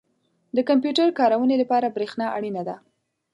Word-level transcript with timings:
•د 0.55 0.57
کمپیوټر 0.69 1.07
کارونې 1.19 1.55
لپاره 1.61 1.93
برېښنا 1.95 2.27
اړینه 2.37 2.61
ده. 2.67 2.75